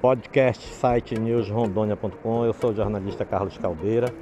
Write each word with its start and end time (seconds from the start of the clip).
podcast 0.00 0.74
site 0.74 1.18
newsrondônia.com. 1.18 2.44
Eu 2.44 2.52
sou 2.52 2.70
o 2.70 2.74
jornalista 2.74 3.24
Carlos 3.24 3.56
Caldeira. 3.56 4.12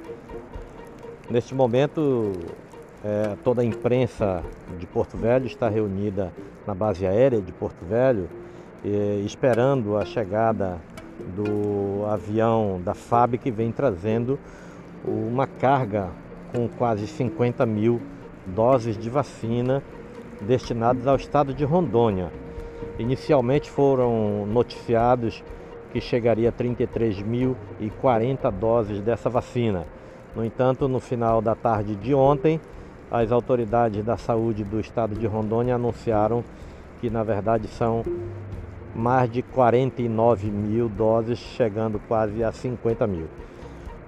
Neste 1.29 1.53
momento, 1.53 2.31
é, 3.03 3.35
toda 3.43 3.61
a 3.61 3.65
imprensa 3.65 4.43
de 4.79 4.87
Porto 4.87 5.17
Velho 5.17 5.45
está 5.45 5.67
reunida 5.67 6.31
na 6.65 6.73
base 6.73 7.05
aérea 7.05 7.41
de 7.41 7.51
Porto 7.51 7.83
Velho, 7.85 8.29
esperando 9.25 9.97
a 9.97 10.05
chegada 10.05 10.79
do 11.35 12.05
avião 12.05 12.79
da 12.83 12.93
FAB 12.93 13.37
que 13.37 13.51
vem 13.51 13.71
trazendo 13.71 14.39
uma 15.03 15.47
carga 15.47 16.09
com 16.53 16.67
quase 16.67 17.07
50 17.07 17.65
mil 17.65 18.01
doses 18.45 18.97
de 18.97 19.09
vacina 19.09 19.81
destinadas 20.41 21.07
ao 21.07 21.15
estado 21.15 21.53
de 21.53 21.63
Rondônia. 21.63 22.31
Inicialmente 22.99 23.69
foram 23.69 24.45
noticiados 24.45 25.43
que 25.95 26.01
chegaria 26.01 26.49
a 26.49 26.51
33.040 26.51 28.51
doses 28.51 28.99
dessa 28.99 29.29
vacina. 29.29 29.85
No 30.35 30.43
entanto, 30.43 30.89
no 30.89 30.99
final 30.99 31.41
da 31.41 31.55
tarde 31.55 31.95
de 31.95 32.13
ontem, 32.13 32.59
as 33.09 33.31
autoridades 33.31 34.03
da 34.03 34.17
saúde 34.17 34.65
do 34.65 34.77
estado 34.77 35.15
de 35.15 35.25
Rondônia 35.25 35.75
anunciaram 35.75 36.43
que, 36.99 37.09
na 37.09 37.23
verdade, 37.23 37.69
são 37.69 38.03
mais 38.93 39.31
de 39.31 39.41
49 39.41 40.51
mil 40.51 40.89
doses, 40.89 41.39
chegando 41.39 41.97
quase 42.09 42.43
a 42.43 42.51
50 42.51 43.07
mil. 43.07 43.27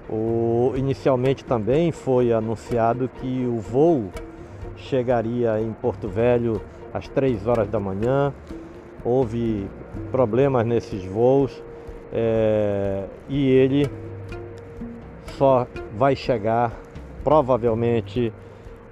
O, 0.09 0.73
inicialmente 0.75 1.45
também 1.45 1.93
foi 1.93 2.33
anunciado 2.33 3.07
que 3.07 3.47
o 3.47 3.61
voo 3.61 4.11
chegaria 4.75 5.61
em 5.61 5.71
Porto 5.71 6.09
Velho 6.09 6.61
às 6.93 7.07
3 7.07 7.47
horas 7.47 7.69
da 7.69 7.79
manhã. 7.79 8.33
Houve 9.05 9.69
problemas 10.11 10.65
nesses 10.65 11.05
voos 11.05 11.65
é, 12.13 13.05
e 13.29 13.49
ele 13.49 13.89
só 15.37 15.67
vai 15.95 16.15
chegar 16.15 16.71
provavelmente 17.23 18.31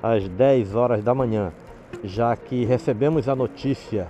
às 0.01 0.27
10 0.27 0.75
horas 0.75 1.03
da 1.03 1.15
manhã, 1.15 1.51
já 2.03 2.35
que 2.35 2.65
recebemos 2.65 3.27
a 3.29 3.35
notícia 3.35 4.07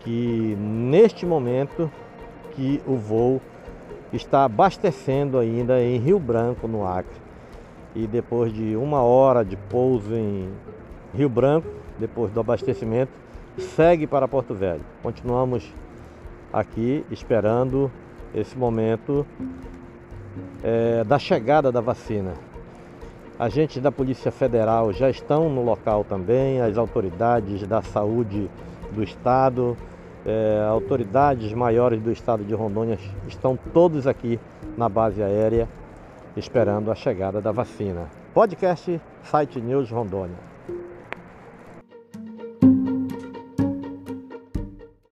que 0.00 0.56
neste 0.58 1.26
momento 1.26 1.90
que 2.52 2.80
o 2.86 2.96
voo 2.96 3.40
está 4.12 4.44
abastecendo 4.44 5.38
ainda 5.38 5.82
em 5.82 5.98
Rio 5.98 6.18
Branco, 6.18 6.66
no 6.66 6.86
Acre. 6.86 7.16
E 7.94 8.06
depois 8.06 8.52
de 8.52 8.76
uma 8.76 9.02
hora 9.02 9.44
de 9.44 9.56
pouso 9.56 10.14
em 10.14 10.48
Rio 11.14 11.28
Branco, 11.28 11.68
depois 11.98 12.30
do 12.32 12.40
abastecimento, 12.40 13.12
segue 13.58 14.06
para 14.06 14.28
Porto 14.28 14.54
Velho. 14.54 14.82
Continuamos 15.02 15.72
aqui 16.52 17.04
esperando 17.10 17.90
esse 18.34 18.56
momento 18.56 19.26
é, 20.62 21.04
da 21.04 21.18
chegada 21.18 21.70
da 21.70 21.80
vacina. 21.80 22.34
Agentes 23.38 23.80
da 23.80 23.92
Polícia 23.92 24.32
Federal 24.32 24.92
já 24.92 25.08
estão 25.08 25.48
no 25.48 25.64
local 25.64 26.04
também, 26.04 26.60
as 26.60 26.76
autoridades 26.76 27.66
da 27.66 27.82
saúde 27.82 28.50
do 28.92 29.02
Estado, 29.02 29.76
é, 30.26 30.66
autoridades 30.68 31.52
maiores 31.52 32.00
do 32.02 32.10
Estado 32.10 32.44
de 32.44 32.52
Rondônia 32.54 32.98
estão 33.28 33.58
todos 33.72 34.06
aqui 34.06 34.40
na 34.76 34.88
base 34.88 35.22
aérea 35.22 35.68
esperando 36.36 36.90
a 36.90 36.94
chegada 36.94 37.40
da 37.40 37.52
vacina. 37.52 38.08
Podcast 38.34 39.00
Site 39.24 39.60
News 39.60 39.90
Rondônia. 39.90 40.36